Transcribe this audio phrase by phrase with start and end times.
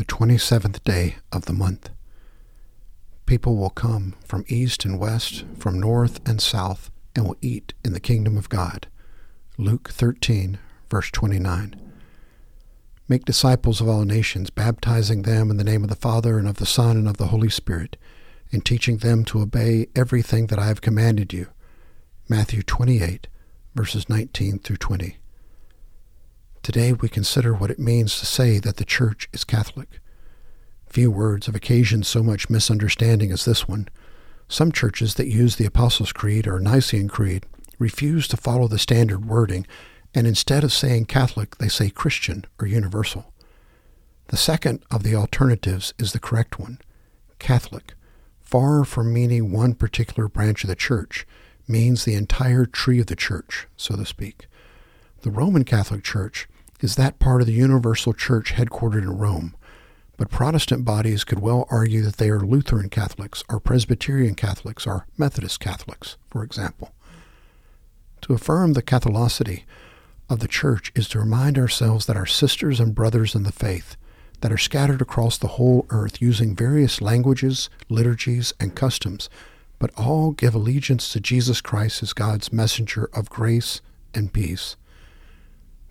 [0.00, 1.90] the 27th day of the month.
[3.26, 7.92] People will come from east and west, from north and south, and will eat in
[7.92, 8.88] the kingdom of God.
[9.58, 10.58] Luke 13,
[10.88, 11.78] verse 29.
[13.08, 16.56] Make disciples of all nations, baptizing them in the name of the Father, and of
[16.56, 17.98] the Son, and of the Holy Spirit,
[18.50, 21.48] and teaching them to obey everything that I have commanded you.
[22.26, 23.28] Matthew 28,
[23.74, 25.18] verses 19 through 20.
[26.62, 29.98] Today we consider what it means to say that the Church is Catholic.
[30.86, 33.88] Few words have occasioned so much misunderstanding as this one.
[34.46, 37.46] Some churches that use the Apostles' Creed or Nicene Creed
[37.78, 39.66] refuse to follow the standard wording
[40.14, 43.32] and instead of saying Catholic, they say Christian or universal.
[44.28, 46.78] The second of the alternatives is the correct one
[47.38, 47.94] Catholic,
[48.38, 51.26] far from meaning one particular branch of the church,
[51.66, 54.46] means the entire tree of the church, so to speak.
[55.22, 56.48] The Roman Catholic Church
[56.80, 59.54] is that part of the universal church headquartered in Rome,
[60.16, 65.06] but Protestant bodies could well argue that they are Lutheran Catholics or Presbyterian Catholics or
[65.16, 66.94] Methodist Catholics, for example.
[68.22, 69.64] To affirm the Catholicity
[70.28, 73.96] of the church is to remind ourselves that our sisters and brothers in the faith
[74.40, 79.28] that are scattered across the whole earth using various languages, liturgies, and customs,
[79.78, 83.80] but all give allegiance to Jesus Christ as God's messenger of grace
[84.14, 84.76] and peace.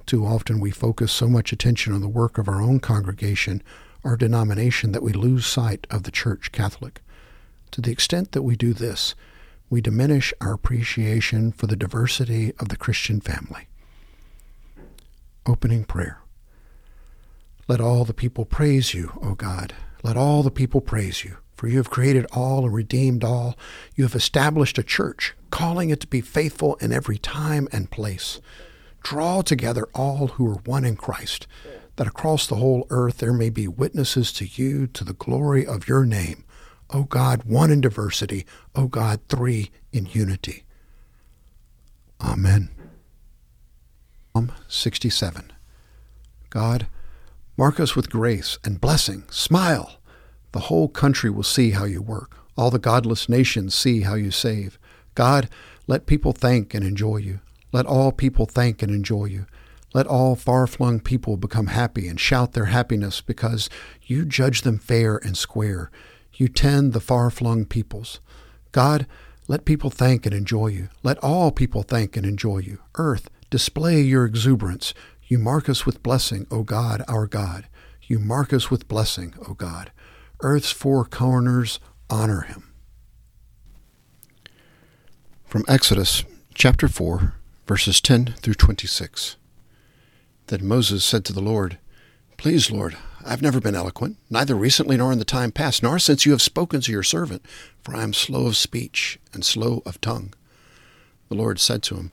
[0.09, 3.61] Too often we focus so much attention on the work of our own congregation
[4.03, 7.03] our denomination that we lose sight of the Church Catholic.
[7.69, 9.13] To the extent that we do this,
[9.69, 13.67] we diminish our appreciation for the diversity of the Christian family.
[15.45, 16.23] Opening prayer.
[17.67, 19.75] Let all the people praise you, O God.
[20.01, 23.55] Let all the people praise you, for you have created all and redeemed all.
[23.93, 28.41] You have established a church, calling it to be faithful in every time and place.
[29.09, 31.47] Draw together all who are one in Christ,
[31.95, 35.87] that across the whole earth there may be witnesses to you to the glory of
[35.87, 36.45] your name.
[36.91, 40.63] O God, one in diversity, O God, three in unity.
[42.21, 42.69] Amen.
[44.35, 45.53] Psalm 67.
[46.51, 46.85] God,
[47.57, 49.23] mark us with grace and blessing.
[49.31, 49.97] Smile.
[50.51, 52.37] The whole country will see how you work.
[52.55, 54.77] All the godless nations see how you save.
[55.15, 55.49] God,
[55.87, 57.39] let people thank and enjoy you.
[57.71, 59.45] Let all people thank and enjoy you.
[59.93, 63.69] Let all far flung people become happy and shout their happiness because
[64.03, 65.89] you judge them fair and square.
[66.33, 68.19] You tend the far flung peoples.
[68.71, 69.07] God,
[69.47, 70.89] let people thank and enjoy you.
[71.01, 72.79] Let all people thank and enjoy you.
[72.95, 74.93] Earth, Display your exuberance.
[75.23, 77.67] You mark us with blessing, O God, our God.
[78.03, 79.91] You mark us with blessing, O God.
[80.41, 81.79] Earth's four corners
[82.09, 82.71] honor him.
[85.45, 87.33] From Exodus chapter 4,
[87.69, 89.35] verses 10 through 26.
[90.47, 91.77] Then Moses said to the Lord,
[92.35, 95.99] Please, Lord, I have never been eloquent, neither recently nor in the time past, nor
[95.99, 97.45] since you have spoken to your servant,
[97.83, 100.33] for I am slow of speech and slow of tongue.
[101.27, 102.11] The Lord said to him,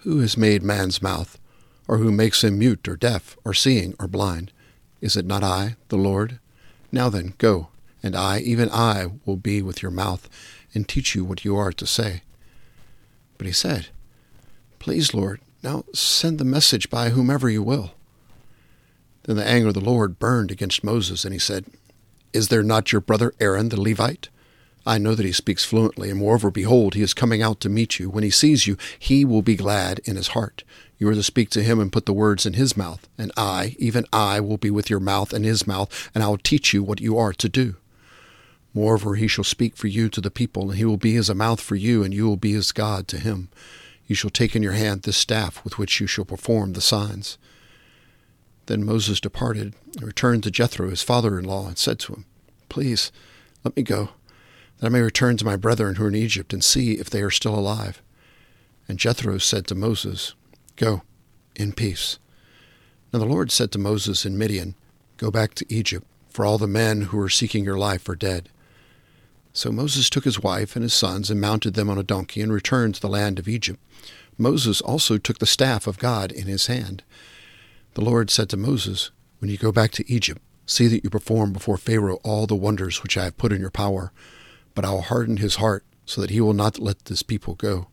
[0.00, 1.38] who has made man's mouth?
[1.88, 4.52] Or who makes him mute or deaf or seeing or blind?
[5.00, 6.38] Is it not I, the Lord?
[6.92, 7.68] Now then, go,
[8.02, 10.28] and I, even I, will be with your mouth
[10.74, 12.20] and teach you what you are to say.
[13.38, 13.88] But he said,
[14.86, 17.94] Please, Lord, now send the message by whomever you will.
[19.24, 21.64] Then the anger of the Lord burned against Moses, and he said,
[22.32, 24.28] Is there not your brother Aaron the Levite?
[24.86, 27.98] I know that he speaks fluently, and moreover, behold, he is coming out to meet
[27.98, 28.08] you.
[28.08, 30.62] When he sees you, he will be glad in his heart.
[30.98, 33.74] You are to speak to him and put the words in his mouth, and I,
[33.80, 36.84] even I, will be with your mouth and his mouth, and I will teach you
[36.84, 37.74] what you are to do.
[38.72, 41.34] Moreover, he shall speak for you to the people, and he will be as a
[41.34, 43.48] mouth for you, and you will be as God to him.
[44.06, 47.38] You shall take in your hand this staff with which you shall perform the signs.
[48.66, 52.24] Then Moses departed and returned to Jethro, his father in law, and said to him,
[52.68, 53.12] Please,
[53.64, 54.10] let me go
[54.78, 57.22] that I may return to my brethren who are in Egypt and see if they
[57.22, 58.02] are still alive.
[58.88, 60.34] And Jethro said to Moses,
[60.76, 61.02] Go,
[61.54, 62.18] in peace.
[63.12, 64.74] Now the Lord said to Moses in Midian,
[65.16, 68.50] Go back to Egypt, for all the men who are seeking your life are dead.
[69.56, 72.52] So Moses took his wife and his sons and mounted them on a donkey and
[72.52, 73.80] returned to the land of Egypt.
[74.36, 77.02] Moses also took the staff of God in his hand.
[77.94, 81.54] The Lord said to Moses, When you go back to Egypt, see that you perform
[81.54, 84.12] before Pharaoh all the wonders which I have put in your power
[84.76, 87.88] but I will harden his heart, so that he will not let this people go.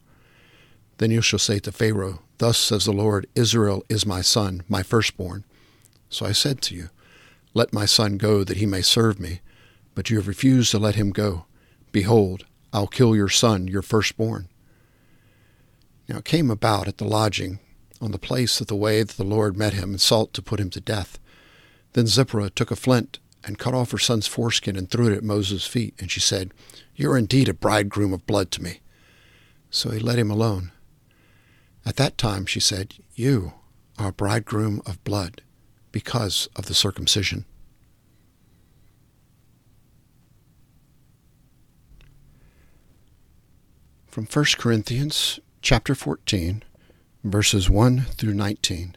[0.97, 4.83] Then you shall say to Pharaoh, Thus says the Lord, Israel is my son, my
[4.83, 5.45] firstborn.
[6.09, 6.89] So I said to you,
[7.55, 9.39] Let my son go, that he may serve me.
[9.95, 11.45] But you have refused to let him go.
[11.93, 14.49] Behold, I'll kill your son, your firstborn.
[16.09, 17.59] Now it came about at the lodging,
[18.01, 20.59] on the place of the way that the Lord met him, and sought to put
[20.59, 21.19] him to death.
[21.93, 25.23] Then Zipporah took a flint and cut off her son's foreskin and threw it at
[25.23, 26.51] Moses' feet, and she said,
[26.95, 28.81] You are indeed a bridegroom of blood to me.
[29.69, 30.71] So he let him alone.
[31.85, 33.53] At that time she said, You
[33.99, 35.41] are a bridegroom of blood
[35.91, 37.45] because of the circumcision.
[44.13, 46.61] From 1 Corinthians chapter 14,
[47.23, 48.95] verses 1 through 19.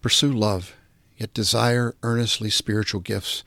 [0.00, 0.74] Pursue love,
[1.16, 3.44] yet desire earnestly spiritual gifts,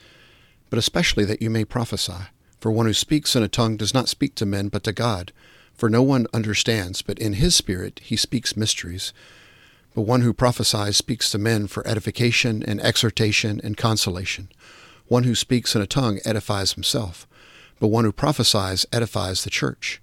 [0.69, 2.29] but especially that you may prophesy.
[2.61, 5.33] For one who speaks in a tongue does not speak to men, but to God.
[5.73, 9.11] For no one understands, but in his spirit he speaks mysteries.
[9.93, 14.47] But one who prophesies speaks to men for edification and exhortation and consolation.
[15.09, 17.27] One who speaks in a tongue edifies himself,
[17.81, 20.01] but one who prophesies edifies the church.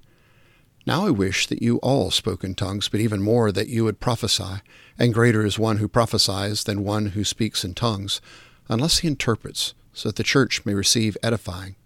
[0.85, 4.01] Now I wish that you all spoke in tongues, but even more that you would
[4.01, 4.63] prophesy.
[4.99, 8.21] And greater is one who prophesies than one who speaks in tongues,
[8.69, 11.77] unless he interprets, so that the church may receive edifying.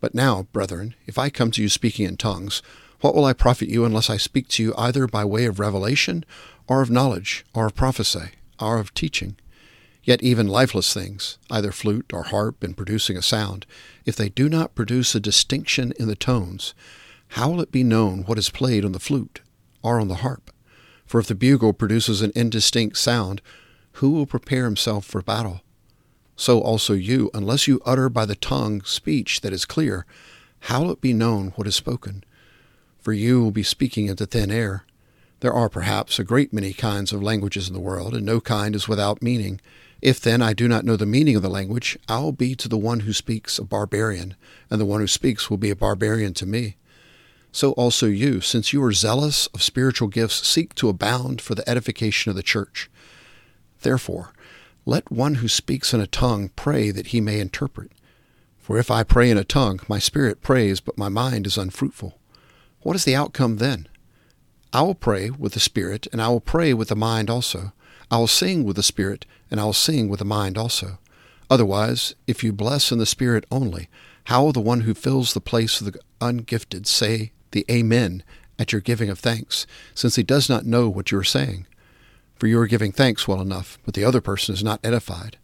[0.00, 2.62] But now, brethren, if I come to you speaking in tongues,
[3.00, 6.24] what will I profit you unless I speak to you either by way of revelation,
[6.68, 8.30] or of knowledge, or of prophecy,
[8.60, 9.36] or of teaching?
[10.04, 13.66] Yet even lifeless things, either flute or harp in producing a sound,
[14.06, 16.74] if they do not produce a distinction in the tones,
[17.34, 19.40] how will it be known what is played on the flute
[19.82, 20.50] or on the harp?
[21.06, 23.40] For if the bugle produces an indistinct sound,
[23.94, 25.60] who will prepare himself for battle?
[26.34, 30.06] So also you, unless you utter by the tongue speech that is clear,
[30.60, 32.24] how will it be known what is spoken?
[32.98, 34.84] For you will be speaking into thin air.
[35.38, 38.74] There are perhaps a great many kinds of languages in the world, and no kind
[38.74, 39.60] is without meaning.
[40.02, 42.68] If then I do not know the meaning of the language, I will be to
[42.68, 44.34] the one who speaks a barbarian,
[44.68, 46.76] and the one who speaks will be a barbarian to me
[47.52, 51.68] so also you, since you are zealous of spiritual gifts, seek to abound for the
[51.68, 52.90] edification of the church.
[53.82, 54.32] Therefore,
[54.86, 57.92] let one who speaks in a tongue pray that he may interpret.
[58.58, 62.18] For if I pray in a tongue, my spirit prays, but my mind is unfruitful.
[62.82, 63.88] What is the outcome then?
[64.72, 67.72] I will pray with the spirit, and I will pray with the mind also.
[68.10, 70.98] I will sing with the spirit, and I will sing with the mind also.
[71.50, 73.88] Otherwise, if you bless in the spirit only,
[74.24, 78.22] how will the one who fills the place of the ungifted say the Amen
[78.58, 81.66] at your giving of thanks, since he does not know what you are saying.
[82.36, 85.38] For you are giving thanks well enough, but the other person is not edified.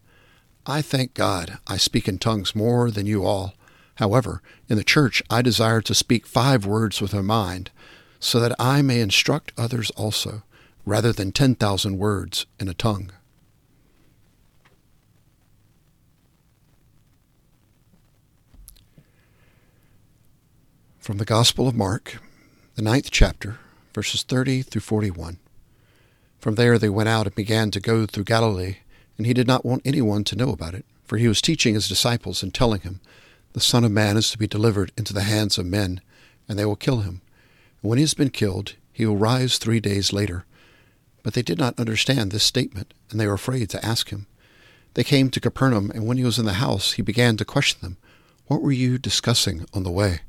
[0.67, 3.55] I thank God I speak in tongues more than you all.
[3.97, 7.71] However, in the church I desire to speak five words with my mind,
[8.19, 10.43] so that I may instruct others also,
[10.85, 13.13] rather than ten thousand words in a tongue.
[21.07, 22.19] From the Gospel of Mark,
[22.75, 23.61] the ninth chapter,
[23.95, 25.39] verses 30 through 41.
[26.41, 28.79] From there they went out and began to go through Galilee,
[29.17, 31.89] and he did not want anyone to know about it, for he was teaching his
[31.89, 32.99] disciples and telling him,
[33.53, 36.01] The Son of Man is to be delivered into the hands of men,
[36.49, 37.21] and they will kill him.
[37.83, 40.45] And when he has been killed, he will rise three days later.
[41.23, 44.27] But they did not understand this statement, and they were afraid to ask him.
[44.95, 47.79] They came to Capernaum, and when he was in the house, he began to question
[47.81, 47.97] them,
[48.49, 50.23] What were you discussing on the way?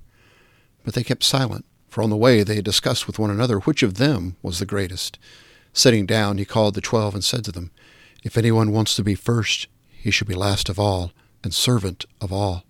[0.88, 3.96] But they kept silent, for on the way they discussed with one another which of
[3.96, 5.20] them was the greatest.
[5.74, 7.72] Sitting down, he called the twelve and said to them,
[8.24, 11.12] If anyone wants to be first, he should be last of all,
[11.44, 12.64] and servant of all.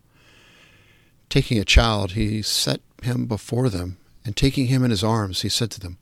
[1.29, 5.49] Taking a child, he set him before them, and taking him in his arms, he
[5.49, 5.99] said to them,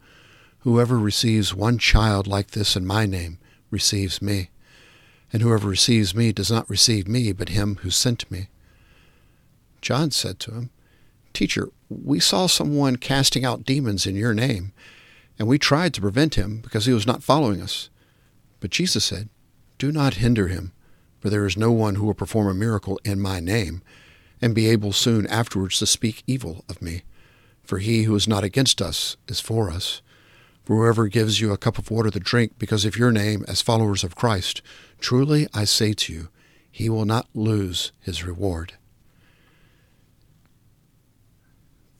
[0.59, 4.51] Whoever receives one child like this in my name receives me,
[5.33, 8.47] and whoever receives me does not receive me, but him who sent me.
[9.81, 10.69] John said to him,
[11.33, 14.71] Teacher, we saw someone casting out demons in your name,
[15.37, 17.89] and we tried to prevent him because he was not following us.
[18.59, 19.29] But Jesus said,
[19.77, 20.71] Do not hinder him,
[21.19, 23.81] for there is no one who will perform a miracle in my name,
[24.41, 27.03] and be able soon afterwards to speak evil of me.
[27.63, 30.01] For he who is not against us is for us.
[30.63, 33.61] For whoever gives you a cup of water to drink because of your name as
[33.61, 34.61] followers of Christ,
[34.99, 36.29] truly I say to you,
[36.71, 38.73] he will not lose his reward.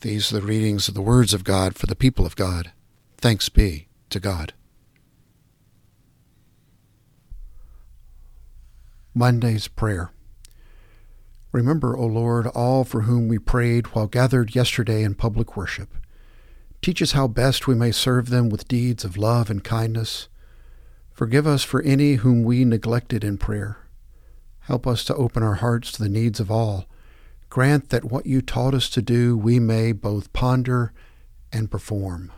[0.02, 2.72] These are the readings of the words of God for the people of God.
[3.18, 4.54] Thanks be to God.
[9.14, 10.12] Monday's Prayer.
[11.52, 15.96] Remember, O Lord, all for whom we prayed while gathered yesterday in public worship.
[16.82, 20.28] Teach us how best we may serve them with deeds of love and kindness.
[21.14, 23.78] Forgive us for any whom we neglected in prayer.
[24.60, 26.86] Help us to open our hearts to the needs of all
[27.56, 30.92] Grant that what you taught us to do we may both ponder
[31.54, 32.34] and perform.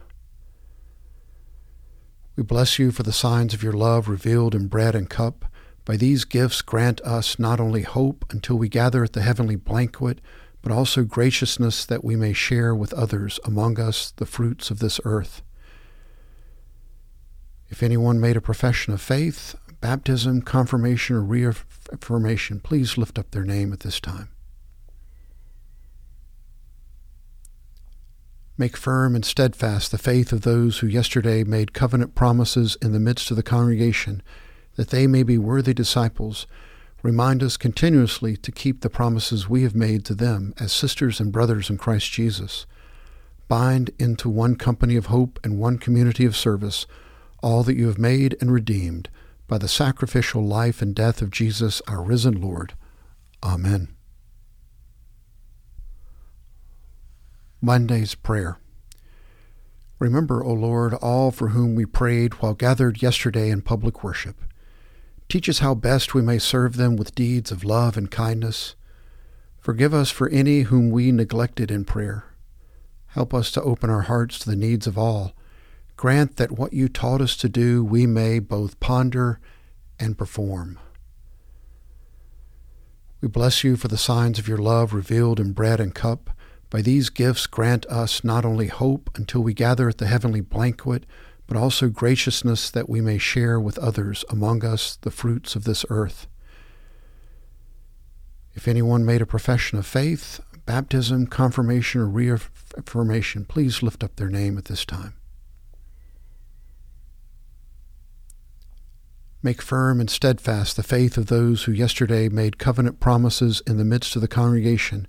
[2.36, 5.46] We bless you for the signs of your love revealed in bread and cup,
[5.86, 10.22] By these gifts, grant us not only hope until we gather at the heavenly banquet,
[10.62, 15.00] but also graciousness that we may share with others among us the fruits of this
[15.04, 15.42] earth.
[17.70, 23.46] If anyone made a profession of faith, baptism, confirmation, or reaffirmation, please lift up their
[23.46, 24.30] name at this time.
[28.60, 33.00] Make firm and steadfast the faith of those who yesterday made covenant promises in the
[33.00, 34.24] midst of the congregation,
[34.76, 36.48] that they may be worthy disciples.
[37.04, 41.32] Remind us continuously to keep the promises we have made to them as sisters and
[41.32, 42.66] brothers in Christ Jesus.
[43.48, 46.88] Bind into one company of hope and one community of service
[47.44, 49.10] all that you have made and redeemed
[49.48, 52.74] by the sacrificial life and death of Jesus, our risen Lord.
[53.44, 53.97] Amen.
[57.62, 58.60] Monday's Prayer.
[59.98, 64.44] Remember, O Lord, all for whom we prayed while gathered yesterday in public worship.
[65.28, 68.76] Teach us how best we may serve them with deeds of love and kindness.
[69.60, 72.26] Forgive us for any whom we neglected in prayer.
[73.08, 75.34] Help us to open our hearts to the needs of all.
[75.96, 79.40] Grant that what you taught us to do we may both ponder
[80.00, 80.78] and perform.
[83.20, 86.30] We bless you for the signs of your love revealed in bread and cup
[86.70, 91.06] by these gifts, grant us not only hope until we gather at the heavenly banquet,
[91.48, 95.86] but also graciousness that we may share with others among us the fruits of this
[95.90, 96.28] earth.
[98.54, 104.30] If anyone made a profession of faith, baptism, confirmation, or reaffirmation, please lift up their
[104.30, 105.14] name at this time.
[109.42, 113.86] Make firm and steadfast the faith of those who yesterday made covenant promises in the
[113.86, 115.08] midst of the congregation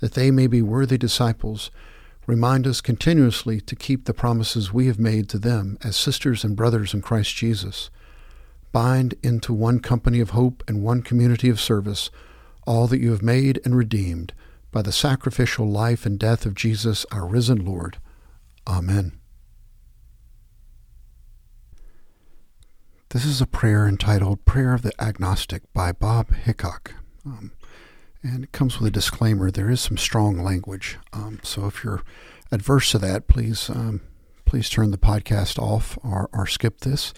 [0.00, 1.70] that they may be worthy disciples,
[2.26, 6.56] remind us continuously to keep the promises we have made to them as sisters and
[6.56, 7.90] brothers in Christ Jesus.
[8.72, 12.10] Bind into one company of hope and one community of service
[12.66, 14.32] all that you have made and redeemed
[14.72, 17.98] by the sacrificial life and death of Jesus, our risen Lord.
[18.66, 19.12] Amen.
[23.10, 26.90] This is a prayer entitled Prayer of the Agnostic by Bob Hicok.
[27.24, 27.52] Um,
[28.22, 29.50] and it comes with a disclaimer.
[29.50, 32.02] There is some strong language, um, so if you're
[32.50, 34.00] adverse to that, please um,
[34.44, 37.12] please turn the podcast off or, or skip this.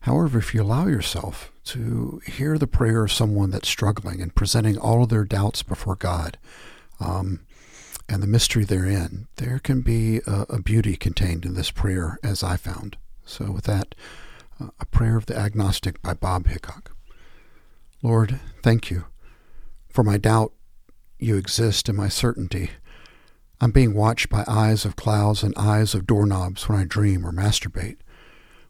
[0.00, 4.78] However, if you allow yourself to hear the prayer of someone that's struggling and presenting
[4.78, 6.38] all of their doubts before God,
[7.00, 7.40] um,
[8.08, 12.44] and the mystery therein, there can be a, a, beauty contained in this prayer, as
[12.44, 12.96] I found.
[13.24, 13.96] So, with that,
[14.60, 16.92] uh, a prayer of the agnostic by Bob Hicok.
[18.02, 19.06] Lord, thank you
[19.96, 20.52] for my doubt,
[21.18, 22.68] you exist in my certainty.
[23.62, 27.32] I'm being watched by eyes of clouds and eyes of doorknobs when I dream or
[27.32, 27.96] masturbate.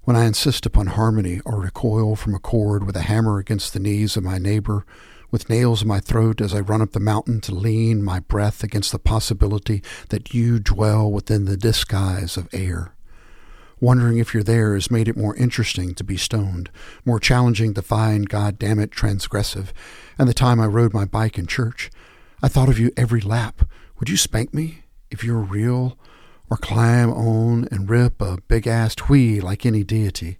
[0.02, 3.80] When I insist upon harmony or recoil from a chord with a hammer against the
[3.80, 4.86] knees of my neighbor,
[5.32, 8.62] with nails in my throat as I run up the mountain to lean my breath
[8.62, 12.95] against the possibility that you dwell within the disguise of air.
[13.78, 16.70] Wondering if you're there has made it more interesting to be stoned,
[17.04, 19.68] more challenging to find, God damn it, transgressive.
[20.18, 21.90] And the time I rode my bike in church,
[22.42, 23.68] I thought of you every lap.
[23.98, 25.98] Would you spank me if you were real?
[26.48, 30.38] Or climb on and rip a big ass twee like any deity?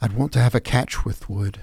[0.00, 1.60] I'd want to have a catch with wood.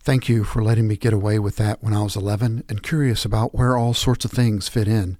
[0.00, 3.24] Thank you for letting me get away with that when I was 11 and curious
[3.24, 5.18] about where all sorts of things fit in,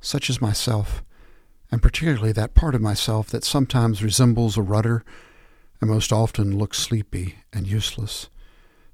[0.00, 1.02] such as myself
[1.72, 5.02] and particularly that part of myself that sometimes resembles a rudder
[5.80, 8.28] and most often looks sleepy and useless.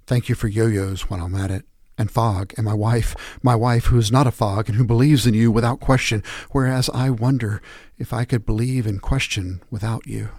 [0.06, 1.66] Thank you for yo-yos when I'm at it,
[1.98, 5.26] and fog, and my wife, my wife who is not a fog and who believes
[5.26, 7.60] in you without question, whereas I wonder
[7.98, 10.30] if I could believe in question without you.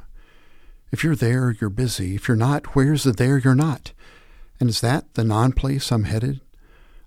[0.92, 2.16] If you're there, you're busy.
[2.16, 3.92] If you're not, where's the there you're not?
[4.60, 6.40] And is that the non-place I'm headed?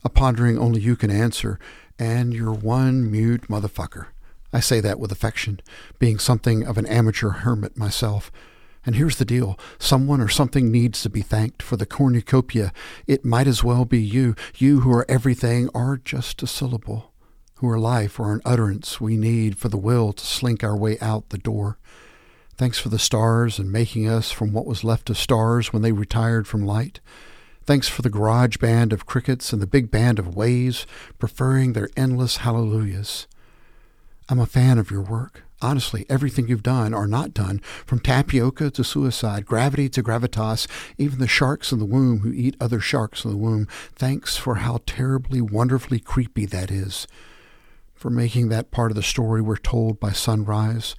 [0.04, 1.58] A pondering only you can answer,
[1.98, 4.08] and you're one mute motherfucker.
[4.52, 5.60] I say that with affection,
[5.98, 8.30] being something of an amateur hermit myself.
[8.84, 12.72] And here's the deal someone or something needs to be thanked for the cornucopia.
[13.06, 17.12] It might as well be you, you who are everything or just a syllable,
[17.56, 20.98] who are life or an utterance we need for the will to slink our way
[21.00, 21.78] out the door.
[22.56, 25.92] Thanks for the stars and making us from what was left of stars when they
[25.92, 27.00] retired from light.
[27.64, 30.86] Thanks for the garage band of crickets and the big band of waves
[31.18, 33.26] preferring their endless hallelujahs.
[34.28, 35.42] I'm a fan of your work.
[35.60, 40.66] Honestly, everything you've done or not done, from tapioca to suicide, gravity to gravitas,
[40.98, 44.56] even the sharks in the womb who eat other sharks in the womb, thanks for
[44.56, 47.06] how terribly, wonderfully creepy that is.
[47.94, 50.96] For making that part of the story we're told by sunrise,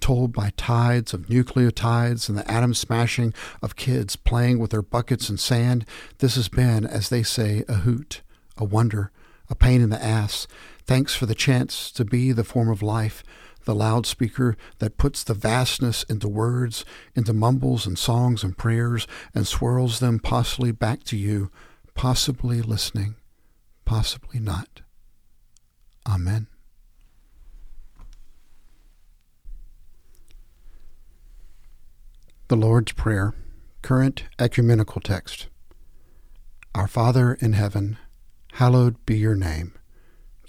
[0.00, 5.28] told by tides of nucleotides and the atom smashing of kids playing with their buckets
[5.28, 5.84] and sand,
[6.18, 8.22] this has been, as they say, a hoot,
[8.56, 9.12] a wonder,
[9.48, 10.46] a pain in the ass.
[10.90, 13.22] Thanks for the chance to be the form of life,
[13.64, 19.46] the loudspeaker that puts the vastness into words, into mumbles and songs and prayers, and
[19.46, 21.48] swirls them possibly back to you,
[21.94, 23.14] possibly listening,
[23.84, 24.80] possibly not.
[26.08, 26.48] Amen.
[32.48, 33.32] The Lord's Prayer,
[33.82, 35.46] current ecumenical text.
[36.74, 37.96] Our Father in heaven,
[38.54, 39.74] hallowed be your name.